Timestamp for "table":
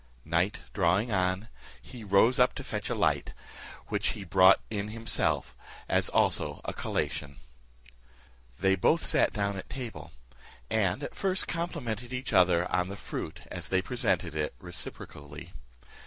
9.69-10.11